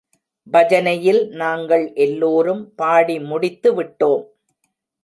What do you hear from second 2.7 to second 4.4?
பாடிமுடித்து விட்டோம்.